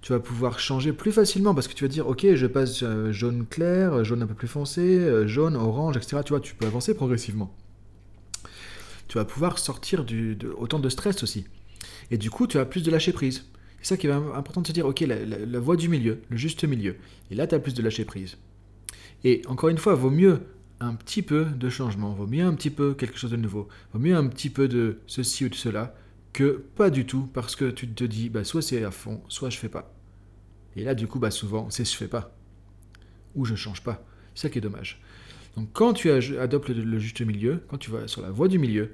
Tu 0.00 0.12
vas 0.12 0.18
pouvoir 0.18 0.58
changer 0.58 0.92
plus 0.92 1.12
facilement 1.12 1.54
parce 1.54 1.68
que 1.68 1.74
tu 1.74 1.84
vas 1.84 1.88
dire 1.88 2.08
ok 2.08 2.34
je 2.34 2.46
passe 2.48 2.82
euh, 2.82 3.12
jaune 3.12 3.46
clair, 3.46 4.02
jaune 4.02 4.22
un 4.24 4.26
peu 4.26 4.34
plus 4.34 4.48
foncé, 4.48 4.80
euh, 4.80 5.28
jaune, 5.28 5.54
orange, 5.54 5.96
etc. 5.96 6.22
Tu 6.24 6.30
vois, 6.30 6.40
tu 6.40 6.56
peux 6.56 6.66
avancer 6.66 6.94
progressivement. 6.94 7.54
Tu 9.06 9.18
vas 9.18 9.24
pouvoir 9.24 9.60
sortir 9.60 10.04
autant 10.58 10.80
de 10.80 10.88
stress 10.88 11.22
aussi. 11.22 11.44
Et 12.10 12.18
du 12.18 12.28
coup, 12.28 12.48
tu 12.48 12.58
as 12.58 12.64
plus 12.64 12.82
de 12.82 12.90
lâcher 12.90 13.12
prise. 13.12 13.44
C'est 13.82 13.88
ça 13.88 13.96
qui 13.96 14.06
est 14.06 14.10
important 14.10 14.60
de 14.60 14.66
se 14.68 14.72
dire 14.72 14.86
ok, 14.86 15.00
la, 15.00 15.60
voie 15.60 15.76
du 15.76 15.88
milieu, 15.88 16.20
le 16.28 16.36
juste 16.36 16.64
milieu. 16.64 16.96
Et 17.30 17.34
là, 17.34 17.46
tu 17.46 17.54
as 17.54 17.58
plus 17.58 17.74
de 17.74 17.82
lâcher 17.82 18.04
prise. 18.04 18.38
Et 19.24 19.42
encore 19.46 19.68
une 19.68 19.78
fois, 19.78 19.94
vaut 19.94 20.10
mieux 20.10 20.40
un 20.80 20.94
petit 20.94 21.22
peu 21.22 21.44
de 21.44 21.68
changement, 21.68 22.12
vaut 22.12 22.26
mieux 22.26 22.44
un 22.44 22.54
petit 22.54 22.70
peu 22.70 22.94
quelque 22.94 23.18
chose 23.18 23.30
de 23.30 23.36
nouveau, 23.36 23.68
vaut 23.92 24.00
mieux 24.00 24.16
un 24.16 24.26
petit 24.26 24.50
peu 24.50 24.68
de 24.68 25.00
ceci 25.06 25.44
ou 25.44 25.48
de 25.48 25.54
cela, 25.54 25.94
que 26.32 26.64
pas 26.76 26.90
du 26.90 27.06
tout, 27.06 27.28
parce 27.32 27.56
que 27.56 27.70
tu 27.70 27.88
te 27.88 28.04
dis, 28.04 28.30
bah, 28.30 28.44
soit 28.44 28.62
c'est 28.62 28.82
à 28.84 28.90
fond, 28.90 29.20
soit 29.28 29.50
je 29.50 29.58
fais 29.58 29.68
pas. 29.68 29.94
Et 30.76 30.84
là, 30.84 30.94
du 30.94 31.06
coup, 31.06 31.18
bah, 31.18 31.30
souvent, 31.30 31.68
c'est 31.70 31.84
je 31.84 31.96
fais 31.96 32.08
pas, 32.08 32.34
ou 33.34 33.44
je 33.44 33.54
change 33.54 33.82
pas. 33.82 34.04
C'est 34.34 34.42
ça 34.42 34.48
qui 34.48 34.58
est 34.58 34.62
dommage. 34.62 35.00
Donc 35.56 35.68
quand 35.72 35.92
tu 35.92 36.10
adoptes 36.10 36.70
le, 36.70 36.98
juste 36.98 37.20
milieu, 37.20 37.62
quand 37.68 37.78
tu 37.78 37.90
vas 37.90 38.08
sur 38.08 38.22
la 38.22 38.30
voie 38.30 38.48
du 38.48 38.58
milieu, 38.58 38.92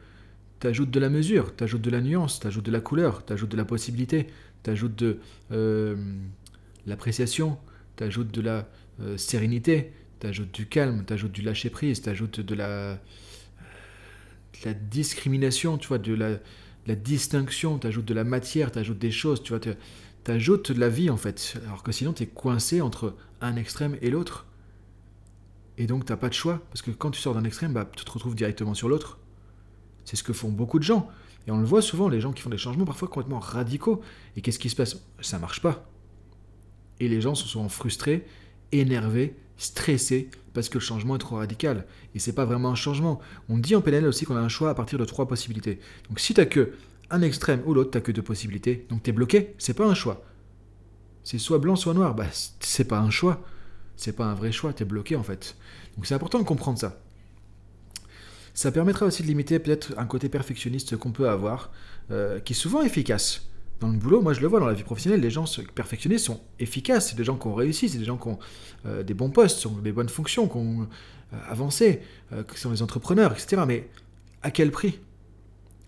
tu 0.61 0.67
ajoutes 0.67 0.91
de 0.91 1.01
la 1.01 1.09
mesure, 1.09 1.55
tu 1.55 1.63
ajoutes 1.63 1.83
de 1.83 1.91
la 1.91 2.01
nuance, 2.01 2.41
tu 2.41 2.47
ajoutes 2.47 2.67
de 2.67 2.73
la 2.73 2.81
couleur, 2.81 3.25
tu 3.25 3.33
ajoutes 3.33 3.51
de 3.51 3.57
la 3.57 3.65
possibilité, 3.65 4.27
tu 4.63 4.71
ajoutes 4.71 4.97
de 4.97 5.19
euh, 5.53 5.97
l'appréciation, 6.87 7.59
tu 7.97 8.05
ajoutes 8.05 8.33
de 8.33 8.41
la 8.41 8.69
euh, 9.01 9.17
sérénité, 9.17 9.93
T'ajoutes 10.19 10.53
du 10.53 10.67
calme, 10.67 11.05
t'ajoutes 11.05 11.31
du 11.31 11.43
lâcher 11.43 11.71
prise, 11.71 12.03
t'ajoutes 12.03 12.41
de 12.41 12.55
la, 12.57 12.99
discrimination, 14.91 15.79
tu 15.79 15.87
vois, 15.87 15.99
de 15.99 16.13
la, 16.13 16.39
la 16.89 16.97
distinction, 16.97 17.79
t'ajoutes 17.79 18.05
de 18.05 18.15
la 18.15 18.25
matière, 18.25 18.73
t'ajoutes 18.73 18.99
des 18.99 19.13
choses, 19.13 19.43
tu 19.45 19.55
vois, 19.55 19.61
t'ajoutes 20.25 20.73
de 20.73 20.81
la 20.81 20.89
vie 20.89 21.09
en 21.09 21.17
fait. 21.17 21.55
Alors 21.67 21.85
que 21.85 21.93
sinon 21.93 22.13
t'es 22.13 22.27
coincé 22.27 22.81
entre 22.81 23.15
un 23.41 23.55
extrême 23.55 23.97
et 24.03 24.11
l'autre. 24.11 24.47
Et 25.77 25.87
donc 25.87 26.05
t'as 26.05 26.17
pas 26.17 26.29
de 26.29 26.35
choix, 26.35 26.61
parce 26.71 26.83
que 26.83 26.91
quand 26.91 27.13
tu 27.13 27.21
sors 27.21 27.35
d'un 27.35 27.45
extrême, 27.45 27.73
bah, 27.73 27.89
tu 27.97 28.05
te 28.05 28.11
retrouves 28.11 28.35
directement 28.35 28.75
sur 28.75 28.89
l'autre. 28.89 29.21
C'est 30.05 30.17
ce 30.17 30.25
que 30.25 30.33
font 30.33 30.49
beaucoup 30.49 30.81
de 30.81 30.85
gens. 30.85 31.09
Et 31.49 31.51
on 31.51 31.57
le 31.57 31.65
voit 31.65 31.81
souvent, 31.81 32.11
les 32.11 32.21
gens 32.21 32.33
qui 32.33 32.43
font 32.43 32.51
des 32.51 32.59
changements 32.59 32.85
parfois 32.85 33.09
complètement 33.09 33.39
radicaux. 33.39 34.03
Et 34.37 34.43
qu'est-ce 34.43 34.59
qui 34.59 34.69
se 34.69 34.77
passe? 34.77 35.03
Ça 35.21 35.39
marche 35.39 35.63
pas. 35.63 35.89
Et 37.01 37.09
les 37.09 37.23
gens 37.23 37.35
sont 37.35 37.47
souvent 37.47 37.71
frustrés, 37.71 38.27
énervés, 38.71 39.35
stressé 39.57 40.29
parce 40.53 40.69
que 40.69 40.75
le 40.75 40.83
changement 40.83 41.17
est 41.17 41.21
trop 41.21 41.37
radical. 41.37 41.87
Et 42.15 42.19
c'est 42.19 42.35
pas 42.35 42.45
vraiment 42.45 42.69
un 42.69 42.75
changement. 42.75 43.19
On 43.49 43.57
dit 43.57 43.75
en 43.75 43.81
PNL 43.81 44.07
aussi 44.07 44.27
qu'on 44.27 44.37
a 44.37 44.41
un 44.41 44.51
choix 44.51 44.69
à 44.69 44.75
partir 44.75 44.99
de 44.99 45.07
trois 45.07 45.27
possibilités. 45.27 45.81
Donc 46.11 46.21
si 46.21 46.35
t'as 46.35 46.45
que 46.45 46.75
un 47.09 47.23
extrême 47.23 47.63
ou 47.65 47.73
l'autre, 47.73 47.93
t'as 47.93 48.03
que 48.03 48.13
deux 48.13 48.21
possibilités. 48.21 48.87
Donc 48.91 49.03
t'es 49.03 49.13
bloqué, 49.13 49.55
c'est 49.57 49.73
pas 49.73 49.87
un 49.87 49.95
choix. 49.95 50.23
C'est 51.25 51.39
soit 51.39 51.59
blanc, 51.59 51.77
soit 51.77 51.95
noir. 51.95 52.15
Bah, 52.15 52.27
c'est 52.61 52.87
pas 52.87 52.99
un 52.99 53.11
choix. 53.11 53.43
C'est 53.97 54.13
pas 54.13 54.27
un 54.27 54.35
vrai 54.35 54.53
choix, 54.53 54.75
t'es 54.75 54.85
bloqué 54.85 55.17
en 55.17 55.23
fait. 55.23 55.57
Donc 55.97 56.05
c'est 56.05 56.15
important 56.15 56.41
de 56.41 56.45
comprendre 56.45 56.79
ça. 56.79 57.01
Ça 58.59 58.73
permettra 58.73 59.07
aussi 59.07 59.23
de 59.23 59.29
limiter 59.29 59.61
peut-être 59.61 59.95
un 59.99 60.05
côté 60.05 60.29
perfectionniste 60.29 60.97
qu'on 60.97 61.13
peut 61.13 61.29
avoir, 61.29 61.71
euh, 62.11 62.41
qui 62.41 62.55
est 62.55 62.57
souvent 62.57 62.83
efficace 62.83 63.47
dans 63.79 63.87
le 63.87 63.97
boulot, 63.97 64.21
moi 64.21 64.33
je 64.33 64.41
le 64.41 64.49
vois 64.49 64.59
dans 64.59 64.67
la 64.67 64.73
vie 64.73 64.83
professionnelle, 64.83 65.21
les 65.21 65.31
gens 65.31 65.45
perfectionnés 65.77 66.19
sont 66.19 66.41
efficaces, 66.59 67.11
c'est 67.11 67.17
des 67.17 67.23
gens 67.23 67.37
qui 67.37 67.47
ont 67.47 67.55
réussi, 67.55 67.89
c'est 67.89 67.99
des 67.99 68.05
gens 68.05 68.17
qui 68.17 68.27
ont 68.27 68.41
euh, 68.85 69.05
des 69.05 69.15
bons 69.15 69.31
postes, 69.31 69.61
qui 69.61 69.69
ont 69.69 69.79
des 69.79 69.93
bonnes 69.93 70.09
fonctions, 70.09 70.49
qui 70.49 70.57
ont 70.57 70.83
euh, 70.83 71.37
avancé, 71.49 72.01
qui 72.53 72.59
sont 72.59 72.73
des 72.73 72.83
entrepreneurs, 72.83 73.31
etc. 73.31 73.63
Mais 73.65 73.89
à 74.43 74.51
quel 74.51 74.73
prix? 74.73 74.99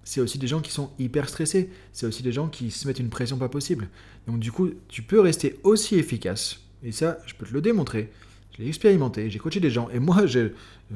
C'est 0.05 0.21
aussi 0.21 0.39
des 0.39 0.47
gens 0.47 0.61
qui 0.61 0.71
sont 0.71 0.93
hyper 1.00 1.29
stressés. 1.29 1.71
C'est 1.93 2.07
aussi 2.07 2.23
des 2.23 2.31
gens 2.31 2.47
qui 2.47 2.71
se 2.71 2.87
mettent 2.87 3.00
une 3.00 3.11
pression 3.11 3.37
pas 3.37 3.49
possible. 3.49 3.89
Donc 4.29 4.39
du 4.39 4.53
coup, 4.53 4.71
tu 4.87 5.03
peux 5.03 5.19
rester 5.19 5.59
aussi 5.65 5.97
efficace. 5.97 6.61
Et 6.85 6.93
ça, 6.93 7.19
je 7.27 7.35
peux 7.35 7.47
te 7.47 7.53
le 7.53 7.62
démontrer. 7.62 8.12
Je 8.52 8.62
l'ai 8.62 8.69
expérimenté, 8.69 9.30
j'ai 9.30 9.38
coaché 9.38 9.61
des 9.61 9.71
gens. 9.71 9.88
Et 9.90 9.99
moi, 9.99 10.26
je, 10.26 10.49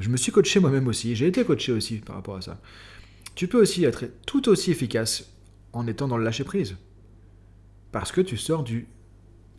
me 0.08 0.16
suis 0.16 0.32
coaché 0.32 0.61
moi-même 0.61 0.88
aussi. 0.88 1.14
J'ai 1.14 1.26
été 1.26 1.44
coaché 1.44 1.73
aussi 1.73 1.96
par 1.96 2.16
rapport 2.16 2.37
à 2.37 2.42
ça. 2.42 2.61
Tu 3.34 3.49
peux 3.49 3.61
aussi 3.61 3.84
être 3.84 4.04
tout 4.26 4.49
aussi 4.49 4.70
efficace 4.70 5.30
en 5.73 5.87
étant 5.87 6.08
dans 6.08 6.16
le 6.16 6.25
lâcher-prise. 6.25 6.76
Parce 7.92 8.12
que 8.12 8.20
tu 8.20 8.37
sors 8.37 8.64
de 8.64 8.82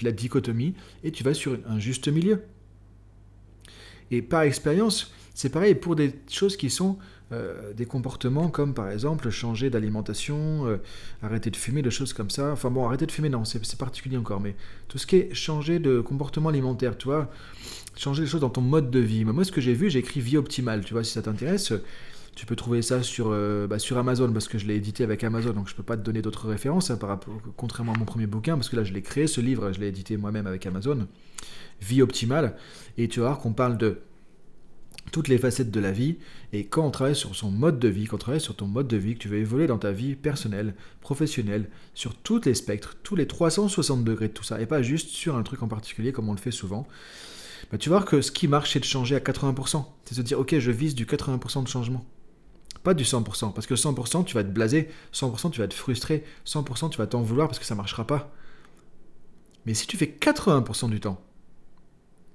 la 0.02 0.12
dichotomie 0.12 0.74
et 1.04 1.12
tu 1.12 1.24
vas 1.24 1.34
sur 1.34 1.58
un 1.68 1.80
juste 1.80 2.08
milieu. 2.08 2.42
Et 4.12 4.22
par 4.22 4.44
expérience, 4.44 5.14
c'est 5.34 5.50
pareil 5.50 5.76
pour 5.76 5.96
des 5.96 6.14
choses 6.30 6.58
qui 6.58 6.70
sont 6.70 6.98
euh, 7.32 7.74
des 7.74 7.86
comportements 7.88 8.50
comme 8.50 8.76
par 8.76 8.92
exemple 8.92 9.32
changer 9.32 9.72
d'alimentation, 9.72 10.68
euh, 10.68 10.78
arrêter 11.24 11.50
de 11.50 11.56
fumer, 11.56 11.82
des 11.82 11.90
choses 11.90 12.14
comme 12.14 12.30
ça. 12.30 12.52
Enfin 12.52 12.70
bon, 12.70 12.86
arrêter 12.86 13.08
de 13.08 13.12
fumer, 13.12 13.30
non, 13.30 13.46
c'est 13.46 13.78
particulier 13.78 14.18
encore, 14.18 14.40
mais 14.40 14.56
tout 14.88 15.00
ce 15.00 15.08
qui 15.08 15.16
est 15.18 15.34
changer 15.34 15.80
de 15.80 16.02
comportement 16.02 16.50
alimentaire, 16.50 16.98
tu 16.98 17.08
vois, 17.08 17.32
changer 17.98 18.24
les 18.24 18.28
choses 18.28 18.42
dans 18.42 18.50
ton 18.50 18.62
mode 18.62 18.92
de 18.92 19.00
vie. 19.00 19.26
Moi, 19.26 19.44
ce 19.44 19.52
que 19.52 19.62
j'ai 19.62 19.74
vu, 19.74 19.90
j'ai 19.90 20.00
écrit 20.00 20.20
vie 20.22 20.38
optimale, 20.38 20.86
tu 20.86 20.94
vois, 20.94 21.04
si 21.04 21.14
ça 21.14 21.24
t'intéresse. 21.24 21.74
Tu 22.36 22.46
peux 22.46 22.58
trouver 22.58 22.82
ça 22.82 23.02
sur, 23.02 23.30
euh, 23.30 23.66
bah, 23.66 23.78
Amazon 23.96 24.32
parce 24.32 24.50
que 24.50 24.58
je 24.58 24.68
l'ai 24.68 24.76
édité 24.76 25.04
avec 25.04 25.24
Amazon, 25.24 25.54
donc 25.54 25.68
je 25.68 25.74
ne 25.74 25.78
peux 25.78 25.84
pas 25.84 25.96
te 25.96 26.04
donner 26.04 26.22
d'autres 26.22 26.50
références, 26.50 26.92
hein, 26.92 26.98
par 26.98 27.10
rapport, 27.10 27.34
contrairement 27.56 27.94
à 27.94 27.98
mon 27.98 28.04
premier 28.04 28.28
bouquin, 28.28 28.56
parce 28.56 28.68
que 28.68 28.76
là 28.76 28.84
je 28.84 28.94
l'ai 28.94 29.02
créé, 29.02 29.26
ce 29.26 29.40
livre, 29.40 29.72
je 29.72 29.80
l'ai 29.80 29.88
édité 29.88 30.18
moi-même 30.18 30.46
avec 30.46 30.66
Amazon. 30.66 31.08
Vie 31.82 32.02
optimale. 32.02 32.56
Et 32.98 33.08
tu 33.08 33.22
vas 33.22 33.28
voir 33.28 33.40
qu'on 33.40 33.54
parle 33.54 33.78
de 33.78 34.00
toutes 35.12 35.28
les 35.28 35.38
facettes 35.38 35.72
de 35.72 35.80
la 35.80 35.92
vie. 35.92 36.18
Et 36.54 36.66
quand 36.66 36.86
on 36.86 36.92
travaille 36.92 37.16
sur 37.16 37.36
son 37.36 37.52
mode 37.52 37.80
de 37.80 37.88
vie, 37.88 38.06
quand 38.06 38.16
on 38.16 38.20
travaille 38.20 38.42
sur 38.42 38.56
ton 38.56 38.68
mode 38.68 38.88
de 38.88 38.98
vie, 38.98 39.16
que 39.16 39.20
tu 39.20 39.28
veux 39.28 39.38
évoluer 39.38 39.68
dans 39.68 39.78
ta 39.78 39.92
vie 39.92 40.16
personnelle, 40.16 40.76
professionnelle, 41.02 41.70
sur 41.94 42.16
tous 42.16 42.42
les 42.46 42.54
spectres, 42.54 42.96
tous 43.04 43.16
les 43.16 43.28
360 43.28 44.04
degrés 44.04 44.28
de 44.28 44.34
tout 44.34 44.44
ça, 44.44 44.60
et 44.62 44.66
pas 44.66 44.82
juste 44.82 45.10
sur 45.10 45.36
un 45.36 45.44
truc 45.44 45.64
en 45.64 45.68
particulier 45.68 46.12
comme 46.12 46.30
on 46.30 46.34
le 46.34 46.40
fait 46.40 46.52
souvent, 46.52 46.88
bah, 47.72 47.78
tu 47.78 47.90
vas 47.90 47.98
voir 47.98 48.06
que 48.06 48.22
ce 48.22 48.32
qui 48.32 48.48
marche, 48.48 48.74
c'est 48.74 48.80
de 48.80 48.86
changer 48.86 49.16
à 49.16 49.20
80%. 49.20 49.86
C'est 50.06 50.12
de 50.12 50.16
se 50.18 50.22
dire, 50.22 50.40
ok, 50.40 50.58
je 50.60 50.72
vise 50.72 50.96
du 50.96 51.06
80% 51.06 51.64
de 51.64 51.68
changement. 51.68 52.06
Pas 52.84 52.94
du 52.94 53.04
100%, 53.04 53.54
parce 53.54 53.66
que 53.66 53.74
100%, 53.74 54.26
tu 54.26 54.36
vas 54.36 54.44
te 54.44 54.50
blaser, 54.50 54.90
100%, 55.14 55.50
tu 55.50 55.60
vas 55.60 55.68
te 55.68 55.74
frustrer, 55.74 56.24
100%, 56.46 56.92
tu 56.92 56.98
vas 57.00 57.08
t'en 57.08 57.22
vouloir 57.22 57.48
parce 57.48 57.58
que 57.58 57.66
ça 57.66 57.74
marchera 57.74 58.06
pas. 58.06 58.32
Mais 59.66 59.74
si 59.74 59.88
tu 59.88 59.98
fais 59.98 60.06
80% 60.06 60.92
du 60.92 61.00
temps, 61.00 61.20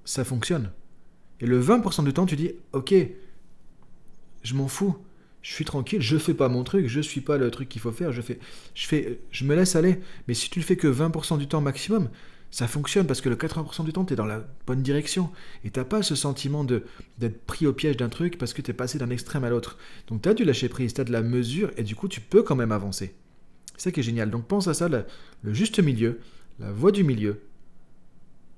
ça 0.03 0.25
fonctionne. 0.25 0.71
Et 1.41 1.45
le 1.45 1.61
20% 1.61 2.03
du 2.03 2.13
temps, 2.13 2.25
tu 2.25 2.35
dis, 2.35 2.51
ok, 2.71 2.93
je 4.43 4.53
m'en 4.53 4.67
fous, 4.67 4.95
je 5.41 5.51
suis 5.51 5.65
tranquille, 5.65 6.01
je 6.01 6.17
fais 6.17 6.33
pas 6.33 6.49
mon 6.49 6.63
truc, 6.63 6.87
je 6.87 7.01
suis 7.01 7.21
pas 7.21 7.37
le 7.37 7.49
truc 7.49 7.67
qu'il 7.67 7.81
faut 7.81 7.91
faire, 7.91 8.11
je 8.11 8.21
fais, 8.21 8.39
je 8.75 8.87
fais, 8.87 9.19
je 9.31 9.43
me 9.43 9.55
laisse 9.55 9.75
aller. 9.75 9.99
Mais 10.27 10.33
si 10.33 10.49
tu 10.49 10.59
le 10.59 10.65
fais 10.65 10.75
que 10.75 10.87
20% 10.87 11.39
du 11.39 11.47
temps 11.47 11.61
maximum, 11.61 12.09
ça 12.51 12.67
fonctionne 12.67 13.07
parce 13.07 13.21
que 13.21 13.29
le 13.29 13.37
80% 13.37 13.85
du 13.85 13.93
temps, 13.93 14.05
tu 14.05 14.13
es 14.13 14.15
dans 14.15 14.25
la 14.25 14.45
bonne 14.67 14.83
direction. 14.83 15.31
Et 15.63 15.71
t'as 15.71 15.85
pas 15.85 16.03
ce 16.03 16.15
sentiment 16.15 16.63
d'être 16.63 17.45
pris 17.45 17.65
au 17.65 17.73
piège 17.73 17.97
d'un 17.97 18.09
truc 18.09 18.37
parce 18.37 18.53
que 18.53 18.61
tu 18.61 18.71
es 18.71 18.73
passé 18.73 18.99
d'un 18.99 19.09
extrême 19.09 19.45
à 19.45 19.49
l'autre. 19.49 19.77
Donc 20.07 20.21
tu 20.21 20.29
as 20.29 20.33
du 20.33 20.43
lâcher 20.43 20.69
prise, 20.69 20.93
tu 20.93 21.01
as 21.01 21.05
de 21.05 21.11
la 21.11 21.21
mesure 21.21 21.71
et 21.77 21.83
du 21.83 21.95
coup, 21.95 22.07
tu 22.07 22.19
peux 22.19 22.43
quand 22.43 22.55
même 22.55 22.73
avancer. 22.73 23.15
C'est 23.77 23.85
ça 23.85 23.91
qui 23.91 24.01
est 24.01 24.03
génial. 24.03 24.29
Donc 24.29 24.47
pense 24.47 24.67
à 24.67 24.73
ça, 24.73 24.89
le 24.89 25.53
juste 25.53 25.79
milieu, 25.79 26.19
la 26.59 26.71
voie 26.71 26.91
du 26.91 27.03
milieu, 27.03 27.41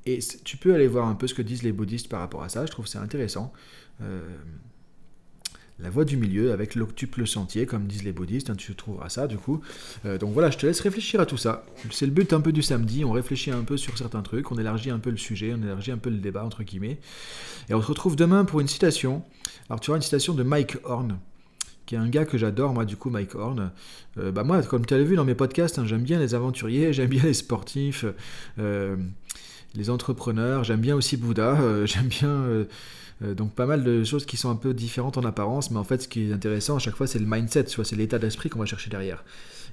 et 0.05 0.19
tu 0.43 0.57
peux 0.57 0.74
aller 0.74 0.88
voir 0.88 1.07
un 1.07 1.15
peu 1.15 1.27
ce 1.27 1.33
que 1.33 1.41
disent 1.41 1.63
les 1.63 1.72
bouddhistes 1.72 2.10
par 2.10 2.19
rapport 2.19 2.43
à 2.43 2.50
ça, 2.50 2.65
je 2.65 2.72
trouve 2.72 2.88
c'est 2.88 2.98
intéressant. 2.98 3.53
Euh, 4.01 4.22
la 5.79 5.89
voie 5.89 6.05
du 6.05 6.17
milieu 6.17 6.51
avec 6.51 6.75
l'octuple 6.75 7.25
sentier, 7.25 7.65
comme 7.65 7.88
disent 7.88 8.03
les 8.03 8.12
bouddhistes, 8.12 8.50
hein, 8.50 8.55
tu 8.55 8.75
trouveras 8.75 9.10
ça 9.10 9.27
du 9.27 9.38
coup. 9.38 9.62
Euh, 10.05 10.17
donc 10.17 10.33
voilà, 10.33 10.51
je 10.51 10.57
te 10.57 10.65
laisse 10.65 10.79
réfléchir 10.79 11.19
à 11.19 11.25
tout 11.25 11.38
ça. 11.38 11.65
C'est 11.91 12.05
le 12.05 12.12
but 12.12 12.31
un 12.31 12.41
peu 12.41 12.51
du 12.51 12.62
samedi, 12.62 13.03
on 13.03 13.12
réfléchit 13.12 13.51
un 13.51 13.63
peu 13.63 13.77
sur 13.77 13.98
certains 13.98 14.22
trucs, 14.22 14.51
on 14.51 14.57
élargit 14.57 14.91
un 14.91 15.00
peu 15.00 15.10
le 15.10 15.17
sujet, 15.17 15.53
on 15.57 15.63
élargit 15.63 15.91
un 15.91 15.98
peu 15.98 16.10
le 16.10 16.17
débat, 16.17 16.45
entre 16.45 16.63
guillemets. 16.63 17.00
Et 17.69 17.74
on 17.74 17.81
se 17.81 17.88
retrouve 17.88 18.15
demain 18.15 18.45
pour 18.45 18.60
une 18.60 18.67
citation. 18.67 19.24
Alors 19.69 19.79
tu 19.79 19.89
auras 19.89 19.98
une 19.98 20.03
citation 20.03 20.33
de 20.33 20.43
Mike 20.43 20.77
Horn, 20.83 21.17
qui 21.86 21.95
est 21.95 21.98
un 21.98 22.10
gars 22.10 22.25
que 22.25 22.38
j'adore, 22.38 22.74
moi, 22.74 22.86
du 22.86 22.95
coup, 22.95 23.10
Mike 23.10 23.36
Horn. 23.36 23.72
Euh, 24.19 24.31
bah, 24.31 24.43
moi, 24.43 24.62
comme 24.62 24.86
tu 24.86 24.93
l'as 24.93 25.03
vu 25.03 25.15
dans 25.15 25.25
mes 25.25 25.36
podcasts, 25.36 25.79
hein, 25.79 25.86
j'aime 25.86 26.03
bien 26.03 26.19
les 26.19 26.36
aventuriers, 26.36 26.93
j'aime 26.93 27.10
bien 27.10 27.24
les 27.24 27.33
sportifs 27.33 28.05
les 29.75 29.89
entrepreneurs, 29.89 30.63
j'aime 30.63 30.82
bien 30.82 30.96
aussi 30.96 31.18
Bouddha, 31.18 31.60
euh, 31.60 31.86
j'aime 31.86 32.08
bien 32.08 32.30
euh, 32.30 32.65
euh, 33.24 33.34
donc 33.34 33.53
pas 33.53 33.65
mal 33.65 33.84
de 33.84 34.03
choses 34.03 34.25
qui 34.25 34.38
sont 34.38 34.50
un 34.50 34.56
peu 34.56 34.74
différentes 34.74 35.18
en 35.18 35.24
apparence, 35.24 35.72
mais 35.72 35.77
en 35.77 35.84
fait 35.84 36.03
ce 36.03 36.08
qui 36.08 36.30
est 36.30 36.34
intéressant 36.34 36.75
à 36.75 36.80
chaque 36.80 36.96
fois 36.96 37.08
c'est 37.08 37.20
le 37.20 37.25
mindset, 37.25 37.65
c'est 37.68 37.96
l'état 37.96 38.20
d'esprit 38.20 38.50
qu'on 38.50 38.60
va 38.60 38.65
chercher 38.65 38.89
derrière. 38.89 39.24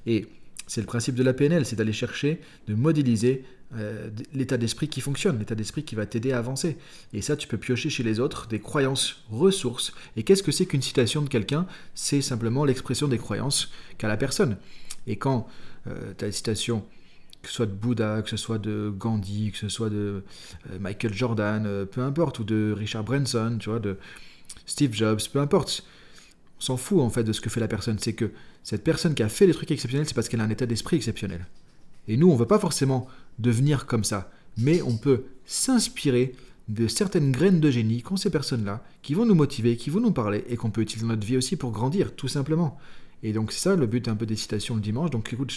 Et 0.05 0.27
c'est 0.67 0.81
le 0.81 0.87
principe 0.87 1.15
de 1.15 1.23
la 1.23 1.33
PNL, 1.33 1.65
c'est 1.65 1.75
d'aller 1.75 1.93
chercher, 1.93 2.39
de 2.67 2.75
modéliser 2.75 3.43
l'état 4.33 4.57
d'esprit 4.57 4.89
qui 4.89 4.99
fonctionne, 4.99 5.39
l'état 5.39 5.55
d'esprit 5.55 5.83
qui 5.83 5.95
va 5.95 6.05
t'aider 6.05 6.33
à 6.33 6.39
avancer. 6.39 6.75
Et 7.13 7.21
ça, 7.21 7.37
tu 7.37 7.47
peux 7.47 7.57
piocher 7.57 7.89
chez 7.89 8.03
les 8.03 8.19
autres 8.19 8.47
des 8.47 8.59
croyances, 8.59 9.23
ressources. 9.29 9.93
Et 10.17 10.23
qu'est-ce 10.23 10.43
que 10.43 10.51
c'est 10.51 10.65
qu'une 10.65 10.81
citation 10.81 11.21
de 11.21 11.29
quelqu'un? 11.29 11.65
C'est 11.95 12.21
simplement 12.21 12.65
l'expression 12.65 13.07
des 13.07 13.17
croyances 13.17 13.71
qu'a 13.97 14.09
la 14.09 14.17
personne. 14.17 14.57
Et 15.07 15.15
quand 15.15 15.47
tu 15.85 16.25
as 16.25 16.27
une 16.27 16.33
citation 16.33 16.83
que 17.41 17.49
ce 17.49 17.55
soit 17.55 17.65
de 17.65 17.73
Bouddha, 17.73 18.21
que 18.21 18.29
ce 18.29 18.37
soit 18.37 18.57
de 18.57 18.93
Gandhi, 18.95 19.51
que 19.51 19.57
ce 19.57 19.69
soit 19.69 19.89
de 19.89 20.23
euh, 20.71 20.79
Michael 20.79 21.13
Jordan, 21.13 21.65
euh, 21.65 21.85
peu 21.85 22.01
importe, 22.01 22.39
ou 22.39 22.43
de 22.43 22.73
Richard 22.77 23.03
Branson, 23.03 23.57
tu 23.59 23.69
vois, 23.69 23.79
de 23.79 23.97
Steve 24.65 24.93
Jobs, 24.93 25.21
peu 25.31 25.39
importe. 25.39 25.83
On 26.59 26.61
s'en 26.61 26.77
fout 26.77 26.99
en 26.99 27.09
fait 27.09 27.23
de 27.23 27.33
ce 27.33 27.41
que 27.41 27.49
fait 27.49 27.59
la 27.59 27.67
personne. 27.67 27.97
C'est 27.99 28.13
que 28.13 28.31
cette 28.63 28.83
personne 28.83 29.15
qui 29.15 29.23
a 29.23 29.29
fait 29.29 29.47
des 29.47 29.53
trucs 29.53 29.71
exceptionnels, 29.71 30.07
c'est 30.07 30.13
parce 30.13 30.29
qu'elle 30.29 30.41
a 30.41 30.43
un 30.43 30.49
état 30.49 30.67
d'esprit 30.67 30.97
exceptionnel. 30.97 31.47
Et 32.07 32.17
nous, 32.17 32.29
on 32.29 32.33
ne 32.33 32.39
veut 32.39 32.47
pas 32.47 32.59
forcément 32.59 33.07
devenir 33.39 33.85
comme 33.87 34.03
ça, 34.03 34.31
mais 34.57 34.81
on 34.81 34.97
peut 34.97 35.23
s'inspirer 35.45 36.35
de 36.67 36.87
certaines 36.87 37.31
graines 37.31 37.59
de 37.59 37.71
génie 37.71 38.01
qu'ont 38.01 38.17
ces 38.17 38.29
personnes-là, 38.29 38.83
qui 39.01 39.13
vont 39.13 39.25
nous 39.25 39.35
motiver, 39.35 39.75
qui 39.77 39.89
vont 39.89 39.99
nous 39.99 40.11
parler, 40.11 40.43
et 40.47 40.55
qu'on 40.55 40.69
peut 40.69 40.81
utiliser 40.81 41.05
dans 41.05 41.13
notre 41.13 41.25
vie 41.25 41.37
aussi 41.37 41.55
pour 41.55 41.71
grandir, 41.71 42.15
tout 42.15 42.27
simplement. 42.27 42.77
Et 43.23 43.33
donc 43.33 43.51
c'est 43.51 43.59
ça 43.59 43.75
le 43.75 43.85
but 43.85 44.07
un 44.07 44.15
peu 44.15 44.25
des 44.25 44.35
citations 44.35 44.75
le 44.75 44.81
dimanche. 44.81 45.09
Donc 45.09 45.31
écoute, 45.31 45.51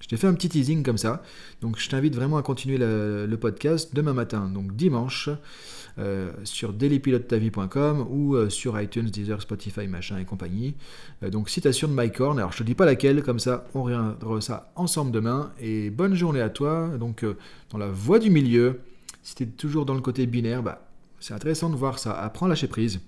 je, 0.00 0.08
t'ai 0.08 0.16
fait 0.16 0.26
un 0.26 0.34
petit 0.34 0.48
teasing 0.48 0.82
comme 0.82 0.98
ça. 0.98 1.22
Donc 1.60 1.78
je 1.78 1.88
t'invite 1.88 2.14
vraiment 2.14 2.36
à 2.36 2.42
continuer 2.42 2.78
le, 2.78 3.36
podcast 3.40 3.94
demain 3.94 4.12
matin, 4.12 4.50
donc 4.52 4.74
dimanche, 4.76 5.30
euh, 5.98 6.32
sur 6.44 6.72
dailypilotetavie.com 6.72 8.06
ou 8.10 8.34
euh, 8.34 8.48
sur 8.48 8.80
iTunes, 8.80 9.08
Deezer, 9.08 9.40
Spotify, 9.40 9.86
machin 9.86 10.18
et 10.18 10.24
compagnie. 10.24 10.74
Euh, 11.22 11.30
donc 11.30 11.50
citation 11.50 11.88
de 11.88 11.92
Mike 11.92 12.20
Horn. 12.20 12.38
Alors 12.38 12.52
je 12.52 12.58
te 12.58 12.62
dis 12.62 12.74
pas 12.74 12.86
laquelle, 12.86 13.22
comme 13.22 13.38
ça 13.38 13.66
on 13.74 13.82
reviendra 13.82 14.40
ça 14.40 14.72
ensemble 14.76 15.10
demain. 15.10 15.52
Et 15.60 15.90
bonne 15.90 16.14
journée 16.14 16.40
à 16.40 16.50
toi. 16.50 16.90
Donc 16.98 17.24
dans 17.70 17.78
la 17.78 17.88
voie 17.88 18.18
du 18.18 18.30
milieu, 18.30 18.80
si 19.22 19.34
tu 19.34 19.42
es 19.42 19.46
toujours 19.46 19.84
dans 19.84 19.94
le 19.94 20.00
côté 20.00 20.26
binaire, 20.26 20.62
bah, 20.62 20.86
c'est 21.18 21.34
intéressant 21.34 21.70
de 21.70 21.76
voir 21.76 21.98
ça. 21.98 22.12
Apprends 22.12 22.46
à 22.46 22.48
lâcher 22.48 22.68
prise. 22.68 23.00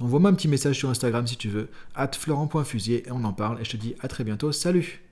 Envoie-moi 0.00 0.30
un 0.30 0.34
petit 0.34 0.48
message 0.48 0.78
sur 0.78 0.88
Instagram 0.88 1.26
si 1.26 1.36
tu 1.36 1.48
veux, 1.48 1.68
at 1.94 2.12
florent.fusier, 2.12 3.06
et 3.06 3.12
on 3.12 3.22
en 3.24 3.34
parle, 3.34 3.60
et 3.60 3.64
je 3.64 3.70
te 3.70 3.76
dis 3.76 3.94
à 4.00 4.08
très 4.08 4.24
bientôt, 4.24 4.50
salut 4.50 5.02